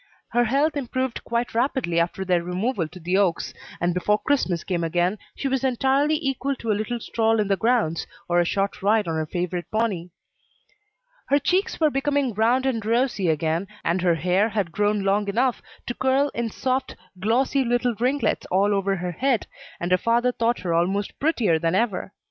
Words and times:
Her 0.29 0.45
health 0.45 0.75
improved 0.75 1.23
quite 1.23 1.53
rapidly 1.53 1.99
after 1.99 2.25
their 2.25 2.41
removal 2.43 2.87
to 2.87 2.99
the 2.99 3.17
Oaks, 3.17 3.53
and 3.79 3.93
before 3.93 4.17
Christmas 4.17 4.63
came 4.63 4.83
again 4.83 5.19
she 5.35 5.47
was 5.47 5.63
entirely 5.63 6.15
equal 6.15 6.55
to 6.55 6.71
a 6.71 6.73
little 6.73 6.99
stroll 6.99 7.39
in 7.39 7.47
the 7.49 7.55
grounds, 7.55 8.07
or 8.27 8.39
a 8.39 8.43
short 8.43 8.81
ride 8.81 9.07
on 9.07 9.13
her 9.13 9.27
favorite 9.27 9.69
pony. 9.69 10.09
Her 11.27 11.37
cheeks 11.37 11.79
were 11.79 11.91
becoming 11.91 12.33
round 12.33 12.65
and 12.65 12.83
rosy 12.83 13.27
again, 13.29 13.67
and 13.83 14.01
her 14.01 14.15
hair 14.15 14.49
had 14.49 14.71
grown 14.71 15.03
long 15.03 15.27
enough 15.27 15.61
to 15.85 15.93
curl 15.93 16.29
in 16.29 16.49
soft, 16.49 16.95
glossy 17.19 17.63
little 17.63 17.93
ringlets 17.99 18.47
all 18.47 18.73
over 18.73 18.95
her 18.95 19.11
head, 19.11 19.45
and 19.79 19.91
her 19.91 19.99
father 19.99 20.31
thought 20.31 20.61
her 20.61 20.73
almost 20.73 21.19
prettier 21.19 21.59
than 21.59 21.75
ever. 21.75 22.11